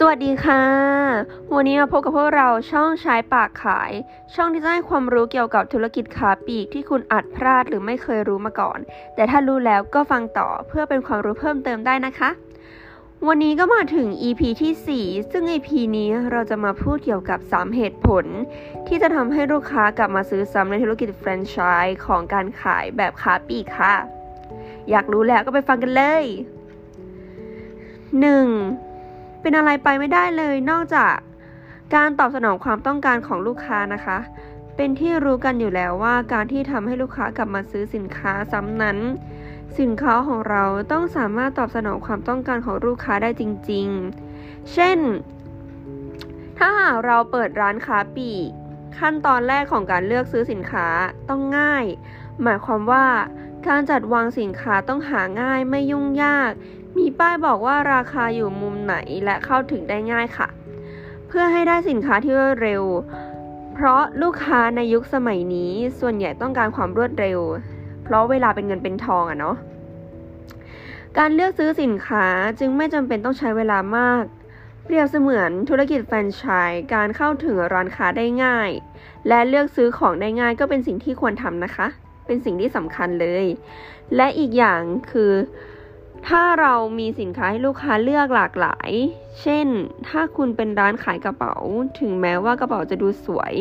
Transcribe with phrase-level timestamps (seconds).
[0.00, 0.64] สวัสดีค่ะ
[1.54, 3.92] วันนี้มาพบกับพวกเราช่องใช้ปากขาย
[4.34, 8.78] ช่องที่จะให้ความรู้เกี่ยวกับธุรกิจขาปีกที่คุณอาจพลาดหรือไม่เคยรู้มาก่อน
[9.14, 12.30] แต่ถ้ารู้แล้วก็ฟังต่อเพื่อเป็นความรู้เพิ่มเติมได้นะคะ
[13.26, 18.24] วันนี้ก็มาถึง EP ที่ 4 ซึ่ง EP นี้เราจะมาพูดเกี่ยวกับ 3 เหตุผล
[18.86, 23.94] ที่จะทำให้ลูกค้ากลับมาซื้อซ้ำในธุรกิจแฟรนไชส์ของการขายแบบขาปีกค่ะ
[24.90, 26.24] อยากรู้แล้วก็ไปฟังกันเลย
[28.18, 28.87] 1.
[29.40, 31.14] เป็นอะไรไปไม่ได้เลย นอกจาก
[31.94, 34.18] การตอบสนองความต้องการของลูกค้านะคะ
[34.76, 38.98] เป็นที่รู้กันอยู่แล้วว่าการที่ทำให้ลูกค้ากลับมาซื้อสินค้าซ้ำนั้น
[39.80, 43.88] สินค้าของเราต้องสามารถตอบสนองความต้องการของลูกค้าได้จริง
[44.30, 44.98] ๆ เช่น
[46.58, 48.48] ถ้าหากเราเปิดร้านค้าปีก
[48.98, 50.86] ขั้นตอนแรกของการเลือกซื้อสินค้า
[51.28, 51.84] ต้องง่าย
[52.42, 53.06] หมายความว่า
[53.68, 56.50] การจัดวางสินค้าต้องหาง่ายไม่ยุ่งยาก
[56.98, 60.48] มีป้ายบอกว่าราคาอยู่มุมไหนและเข้าถึงได้ง่ายค่ะ
[61.28, 62.82] เพื่อให้ได้สินค้าที่รวดเร็ว
[63.74, 67.38] เพราะลูกค้าในยุคสมัยนี้ส่วนใหญ่ต้องการความรวดเร็ว
[68.04, 69.56] เพราะเวลาเป็นเงินเป็นทองอะเนาะ
[71.18, 72.26] การเลือกซื้อสินค้า
[72.58, 74.24] จึงไม่จำเป็นต้องใช้เวลามาก
[74.84, 78.70] เปรียบเสมือนธุรกิจแฟรนไชส์การเข้าถึงร้านค้าได้ง่าย
[79.28, 81.86] และเลือกซื้อของได้ง่ายก็เป็นสิ่งที่ควรทำนะคะ
[82.26, 83.46] เป็นสิ่งที่สำคัญเลย
[84.16, 85.32] และอีกอย่างคือ
[86.26, 88.90] ถ้าเรามีสินค้าให้ลูกค้าเลือกหลากหลาย
[89.40, 89.66] เช่น
[90.08, 91.54] ถ้าคุณเป็นร้านขายกระเป๋า
[92.00, 93.54] ถึงแม้ว่ากระเป๋าจะดูสวย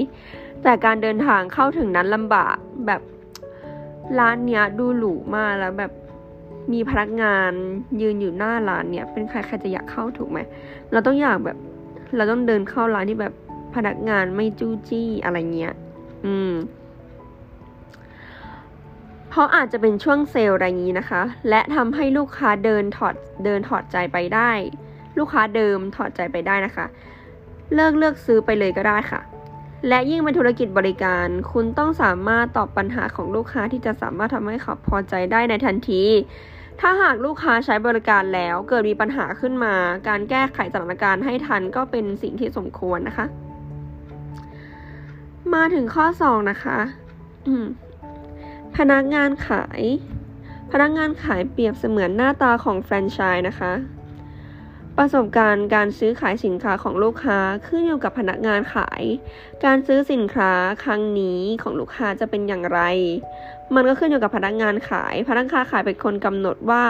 [0.64, 3.02] แต่การเดินทางเข้าถึงนั้นลำบาก แบบ
[4.20, 5.92] ร้านเนี้ยดูหรูมากแล้วแบบ
[6.74, 7.52] มีพนักงาน
[8.02, 10.40] ยืนอยู่หน้าร้านเนี่ย เป็นใครใครจะอยากเข้าถูกไหม
[10.92, 11.58] เราต้องอยากแบบ
[12.16, 13.34] เราต้องเดินเข้าร้านที่แบบ
[13.76, 15.74] พนักงานไม่จู้จี้อะไรเงี้ย
[16.26, 16.52] อืม
[19.38, 24.52] ราะอาจจะเป็นช่วงเซลล์อะไรนี้นะคะ และทำให้ลูกค้าเดินถอดเดินถอดใจไปได้
[25.18, 26.86] ลูกค้าเดิมถอดใจไปได้นะคะ
[27.76, 29.22] เลิกเลือกซื้อไปเลยก็ได้ค่ะ
[29.88, 36.04] และยิ่งเป็นธุรกิจบริการ คุณต้องสามารถตอบปัญหาของลูกค้าที่จะสามารถทำให้เขาพอใจได้ในทันที
[36.80, 39.74] ถ้าหากลูกค้าใช้บริการแล้วเกิดมีปัญหาขึ้นมา
[40.08, 43.26] การแก้ไขสถานการณ์ให้ทันก็เป็นสิ่งที่สมควรนะคะ
[45.54, 46.78] มาถึงข้อ 2 นะคะ
[48.78, 49.82] พนักงานขาย
[50.72, 53.74] พนักงานขายเปรียบเสมือนหน้าตาของแฟรนไชส์นะคะ
[54.98, 57.38] ประสบการณ์การซื้อขายสินค้าของลูกค้า
[57.68, 59.04] ขึ้นอยู่กับพนักงานขาย
[59.66, 60.52] การซื้อสินค้า
[60.84, 62.80] ครั้งนี้ของลูกค้าจะเป็นอย่างไร
[63.76, 66.86] มันก็ขึ้นอยู่กับพนักงานขาย พนักงานขายเป็นคนกำหนดว่า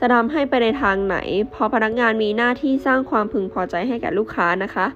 [0.00, 1.16] จะทำให้ไปในทางไหน
[1.54, 4.86] พราะพนักงานมีหน้าที่สร้างความพึงพอใจให้แก่ลูกค้านะคะ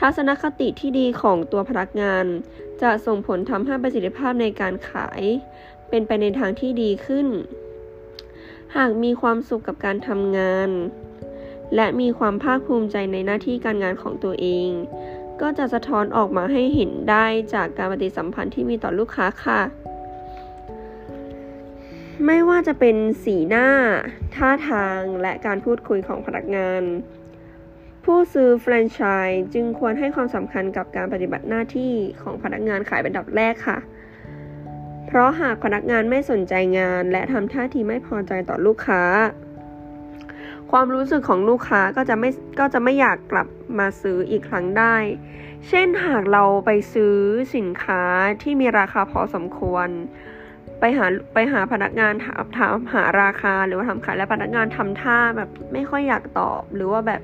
[0.00, 2.24] ทัศนคติที่ดีของตัวพนักงาน
[2.82, 5.22] จะส่งผลทำให้ประสิทธิภาพในการขาย
[5.88, 7.26] เป็นไปในทางที่ดีขึ้น
[8.76, 10.70] หากมีความสุขกับการทำงาน
[11.74, 14.68] และมีความภาคภูมิใจในหน้าที่การงานของตัวเอง
[15.40, 19.60] ก็จะสะท้อนออกมาให้เห็นได้จากการปฏิสัมพันธ์ที่มีต่อลูกค้าค่ะ
[22.26, 23.68] ไม่ว่าจะเป็นสีหน้า
[24.34, 26.82] ท่าทาง และการพูดคุยของพนักงาน
[28.14, 31.92] ผู้ซื้อแฟรนไชส์จึงควรให้ความสำคัญกับการปฏิบัติหน้าที่
[32.22, 33.78] ของพนักงานขายเป็นดับแรกค่ะ
[35.06, 39.02] เพราะหากพนักงานไม่สนใจงาน และทำท่าทีไม่พอใจต่อลูกค้า
[40.70, 42.30] ความรู้สึกของลูกค้าก็จะไม่
[42.60, 44.96] ก็จะไม่อยากกลับมาซื้ออีกครั้งได้
[45.68, 47.16] เช่นหากเราไปซื้อ
[47.56, 48.02] สินค้า
[48.42, 49.88] ที่มีราคาพอสมควร
[50.80, 57.22] ไปหาไปหาพนักงานถามถามหาราคาหรือว่าทำขายและพนักงานทำท่าแบบไม่ค่อยอยากตอบหรือว่าแบบ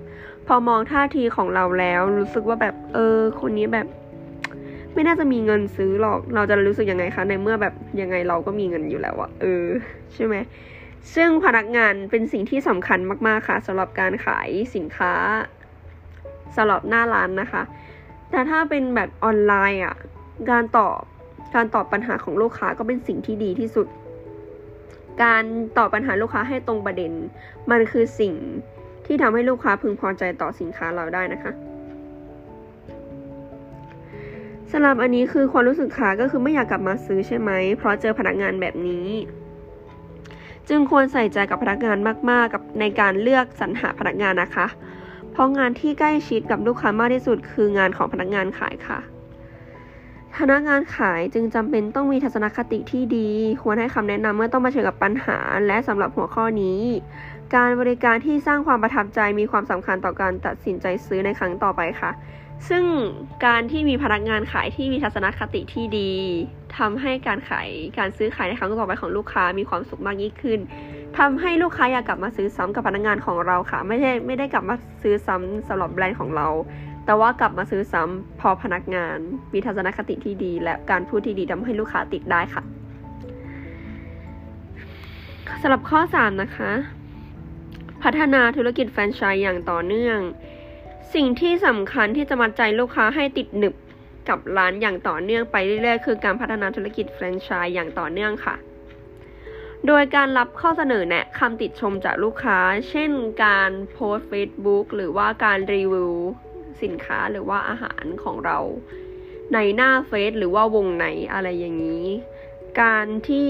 [0.48, 3.86] พอมองท่าทีของเราแล้วรู้สึกว่าแบบ เออ คนนี้แบบ
[4.94, 9.66] ไม่น่าจะมีเงินซื้อหรอก เราจะรู้สึกยังไงคะในเมื่อแบบยังไงเราก็มีเงินอยู่แล้วอะเออ
[10.14, 10.34] ใช่ไหม
[11.14, 15.12] ซึ่งพนักงานเป็นสิ่งที่สำคัญมากๆค่ะสำหรับการขายสินค้า
[16.56, 17.62] สำหรับหน้าร้านนะคะ
[18.30, 19.96] แต่ถ้าเป็นแบบออนไลน์อะ
[20.50, 21.00] การตอบ
[21.54, 23.86] การตอบปัญหาของลูกค้าก็เป็นสิ่งที่ดีที่สุด
[25.22, 25.44] การ
[25.78, 27.12] ตอบปัญหาลูกค้าให้ตรงประเด็น
[27.70, 28.34] มันคือสิ่ง
[29.08, 31.52] ที่ทำให้ลูกค้าพึงพอใจต่อสินค้าเราได้นะคะ
[34.70, 39.08] สำหรับอันนี้คือความรู้สึกขาก็คือไม่อยากกลับมาซื้อใช่ไหม เพราะเจอพนักงานแบบนี้
[40.68, 41.98] จึงควรใส่ใจกับพนักงาน
[42.30, 44.66] มากๆ กับในการเลือกสรรหาพนักงานนะคะ
[45.32, 48.98] เพราะงานที่ใกล้ชิดกับลูกค้ามากที่สุดคืองานของพนักงานขายค่ะ
[50.36, 53.28] พนักงานขายจึงจำเป็นต้องมีทัศนคติที่ดี
[53.62, 56.80] ควรให้คำแนะนำเมื่อต้องมาเชิญกับปัญหา และสำหรับหัวข้อนี้
[57.54, 62.10] การบริการที่สร้างความประทับใจมีความสำคัญต่อการตัดสินใจซื้อในครั้งต่อไปค่ะ
[62.68, 62.84] ซึ่ง
[63.46, 66.12] การที่มีพนักงานขายที่มีทัศนคติที่ดี
[66.78, 70.60] ทำให้การขายการซื้อขายในครั้งต่อไปของลูกค้ามีความสุขมากยิ่งขึ้น
[71.18, 76.48] ทำให้ลูกค้าอยากกลับมาซื้อซ้ำกับพนักงานของเราค่ะ ไม่ใช่ไม่ได้กลับมาซื้อซ้ำสำหรับแบรนด์ของเรา
[77.08, 79.18] แต่ว่ากลับมาซื้อซ้ำพอพนักงาน
[79.52, 82.62] มีทัศนคติที่ดี และการพูดที่ดีทำให้ลูกค้าติดได้ค่ะ
[85.62, 86.70] สำหรับข้อ 3 นะคะ
[88.02, 90.18] พัฒนาธุรกิจแฟรนไชส์อย่างต่อเนื่อง
[91.14, 93.74] สิ่งที่สำคัญที่จะมัดใจลูกค้าให้ติดหนึบ
[94.28, 98.54] กับร้านอย่างต่อเนื่องไปเรื่อยๆ คือการพัฒนาธุรกิจแฟรนไชส์อย่างต่อเนื่องค่ะ
[99.86, 102.58] โดยการรับข้อเสนอแนะคำติดชมจากลูกค้า
[102.88, 103.10] เช่น
[103.44, 106.12] การโพสต์ Facebook หรือว่าการรีวิว
[106.82, 108.58] สินค้าหรือว่าอาหารของเรา
[109.54, 112.06] ในหน้าเฟซหรือว่าวงไหนอะไรอย่างนี้
[112.82, 113.48] การที่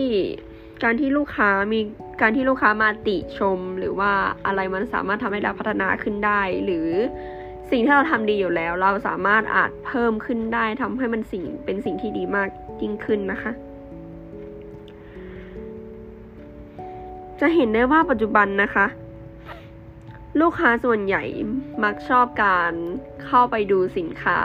[0.82, 1.80] การที่ลูกค้ามี
[2.20, 4.12] การที่ลูกค้ามาติชม หรือว่า
[4.46, 6.88] อะไรมันสามารถทำให้เราพัฒนาขึ้นได้ หรือ
[7.70, 12.48] สิ่งที่เราทำดีอยู่แล้ว เราสามารถอาจเพิ่มขึ้นได้ทำให้มันสิ่งเป็นสิ่งที่ดีมาก
[12.82, 13.52] ยิ่งขึ้นนะคะ
[17.40, 18.86] จะเห็นได้ว่าปัจจุบันนะคะ
[20.40, 21.24] ลูกค้าส่วนใหญ่
[21.84, 22.72] มักชอบการ
[23.24, 24.38] เข้าไปดูสินค้า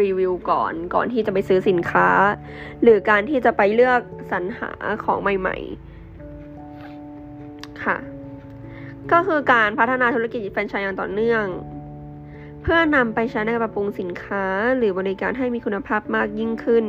[0.00, 2.08] รีวิวก่อนก่อนที่จะไปซื้อสินค้า
[2.82, 4.00] หรือการที่จะไปเลือก
[4.30, 4.70] สรรหา
[5.04, 5.56] ของใหม่
[6.94, 7.96] ๆ ค่ะ
[9.12, 11.44] ก็คือการพัฒนาธุรกิจแฟรนไชส์อย่างต่อเนื่อง
[12.62, 14.44] เพื่อนำไปใช้ในการปรับปรุงสินค้า
[14.76, 16.84] หรือบริการให้มีคุณภาพมากยิ่งขึ้น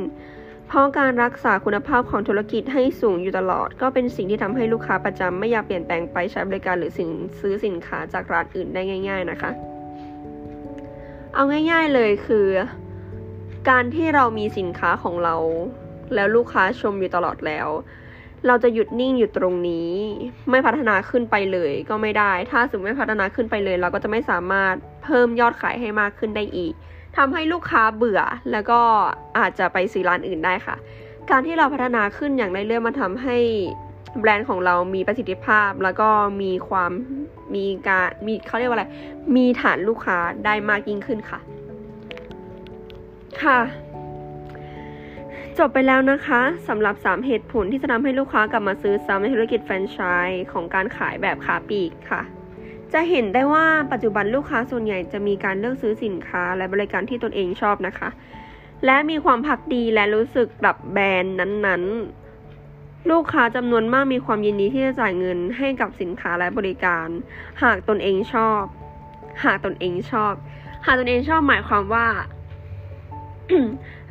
[0.72, 9.52] เพราะการรักษาคุณภาพของธุรกิจให้สูงอยู่ตลอด ก็เป็นสิ่งที่ทำให้ลูกค้าประจำไม่อยากเปลี่ยนแปลงไปใช้บริการหรือสินซื้อสินค้าจากร้านอื่นได้ง่าย ๆนะคะ
[11.34, 12.48] เอาง่าย ๆเลยคือ
[13.70, 15.36] การที่เรามีสินค้าของเรา
[16.16, 17.68] แล้วลูกค้าชมอยู่ตลอดแล้ว
[18.48, 19.92] เราจะหยุดนิ่งอยู่ตรงนี้
[20.50, 26.74] ไม่พัฒนาขึ้นไปเลยก็ไม่ได้ ถ้าสมมติไม่พัฒนาขึ้นไปเลย เราก็จะไม่สามารถเพิ่มยอดขายให้มากขึ้นได้อีก
[27.18, 28.22] ทำให้ลูกค้าเบื่อ
[28.52, 28.80] แล้วก็
[29.38, 30.76] อาจจะไปซื้อร้านอื่นได้ค่ะ
[31.30, 33.38] การที่เราพัฒนาขึ้นอย่างเรื่อยๆมาทำให้
[34.20, 36.10] แบรนด์ของเรามีประสิทธิภาพ แล้วก็
[36.42, 36.92] มีความ
[37.56, 38.86] มีการมีเขาเรียกว่าอะไร
[39.36, 41.40] มีฐานลูกค้าได้มากยิ่งขึ้นค่ะ
[43.44, 43.60] ค่ะ
[45.58, 52.22] จบไปแล้วนะคะสำหรับ 3 เหตุผลที่จะทำให้ลูกค้ากลับมาซื้อซ้ำในธุรกิจแฟรนไชส์ของการขายแบบขาปลีกค่ะ
[52.94, 58.10] จะเห็นได้ว่าปัจจุบันลูกค้าส่วนใหญ่จะมีการเลือกซื้อสินค้าและบริการที่ตนเองชอบนะคะ
[58.86, 67.08] และมีความพักดีและรู้สึกกับแบรนด์นั้นๆ ลูกค้าจำนวนมากมีความยินดีที่จะจ่ายเงินให้กับสินค้าและบริการ
[67.64, 68.64] หากตนเองชอบ
[69.46, 70.34] หากตนเองชอบ
[70.86, 72.08] หากตนเองชอบหมายความว่า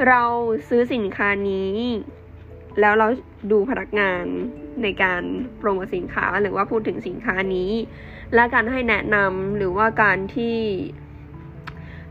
[0.08, 0.22] เรา
[0.68, 1.72] ซื้อสินค้านี้
[2.80, 3.06] แล้วเรา
[3.50, 4.24] ดูพนักงาน
[4.84, 5.22] ในการ
[5.58, 7.70] โปรโมทสินค้าหรือว่าพูดถึงสินค้านี้
[8.34, 10.58] และการให้แนะนำหรือว่าการที่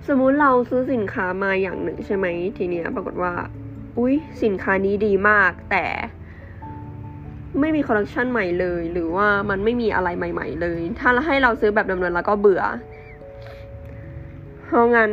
[0.08, 2.26] สมมุติเราซื้อสินค้ามาอย่างหนึ่งใช่ไหม
[2.58, 3.34] ทีเนี้ยปรากฏว่า
[3.98, 5.86] อุ๊ย สินค้านี้ดีมาก แต่
[7.60, 12.64] ไม่มีคอลเลคชันใหม่เลย หรือว่ามันไม่มีอะไรใหม่ ๆ เลย ถ้าให้เราซื้อแบบเดิมๆแล้วก็เบื่อ
[14.66, 15.12] เพราะงั้น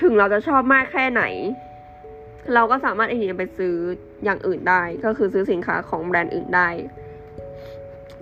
[0.00, 1.22] ถึงเราจะชอบมากแค่ไหน
[2.54, 3.76] เราก็สามารถเอาเงินไปซื้อ
[4.24, 6.68] อย่างอื่นได้ ก็คือซื้อสินค้าของแบรนด์อื่นได้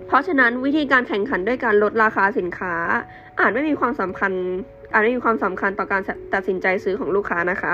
[0.07, 2.75] เพราะฉะนั้นวิธีการแข่งขันด้วยการลดราคาสินค้า
[3.39, 4.31] อาจไม่มีความสำคัญ
[4.93, 6.01] อาจไม่มีความสำคัญต่อการ
[6.33, 7.73] ตัดสินใจซื้อของลูกค้านะคะ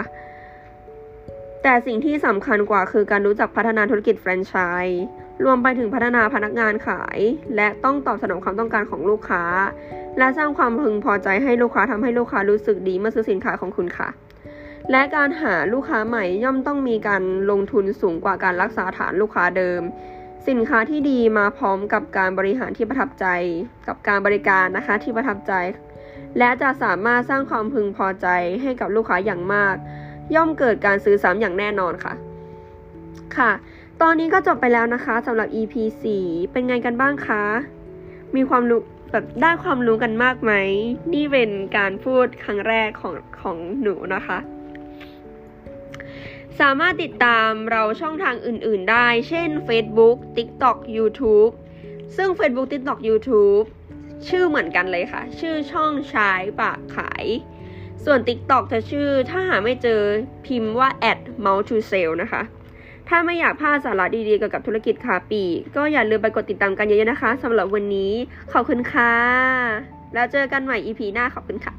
[1.64, 4.56] แต่สิ่งที่สำคัญกว่าคือการรู้จักพัฒนาธุรกิจแฟรนไช
[4.86, 5.04] ส์
[5.44, 7.20] รวมไปถึงพัฒนาพนักงานขาย
[7.56, 9.44] และต้องตอบสนองความต้องการของลูกค้า
[10.18, 14.10] และสร้างความพึงพอใจให้ลูกค้าทำให้ลูกค้ารู้สึกดีเมื่อซื้อสินค้าของคุณค่ะ
[14.92, 19.82] และการหาลูกค้าใหม่ย่อมต้องมีการลงทุนสูงกว่าการรักษาฐานลูกค้าเดิม
[20.48, 23.26] สินค้าที่ดีมาพร้อมกับการบริหารที่ประทับใจ
[23.88, 25.54] กับการบริการนะคะที่ประทับใจ
[26.38, 28.28] และจะสามารถสร้างความพึงพอใจ
[28.62, 29.76] ให้กับลูกค้าอย่างมาก
[30.36, 32.14] ย่อมเกิดการซื้อซ้ำอย่างแน่นอนค่ะ
[33.38, 33.52] ค่ะ
[34.02, 35.74] ตอนนี้ก็จบไปแล้วนะคะสำหรับ EP
[36.18, 37.44] 4เป็นไงกันบ้างคะ
[38.36, 40.52] มีความรู้แบบได้ความรู้กันมากไหม
[41.14, 44.38] นี่เป็นการพูดครั้งแรกของของหนูนะคะ
[46.62, 51.52] สามารถติดตามเราช่องทางอื่น ๆ ได้ เช่น Facebook TikTok YouTube
[52.18, 53.64] ซึ่ง Facebook TikTok YouTube
[54.28, 57.26] ชื่อเหมือนกันเลยค่ะ ชื่อช่องชายปากขาย
[58.06, 60.02] ส่วน TikTok จะชื่อถ้าหาไม่เจอ
[60.46, 62.42] พิมพ์ว่า at m o u t to sale นะคะ
[63.10, 65.44] ถ้าไม่อยากพลาดสาระดีๆเกี่ยวกับธุรกิจคาปี
[65.76, 68.14] ก็อย่าลืมไปกดติดตามกันเยอะๆนะคะสำหรับวันนี้
[68.54, 69.14] ขอบคุณค่ะ
[70.14, 71.74] แล้วเจอกันใหม่ EP หน้าขอบคุณค่ะ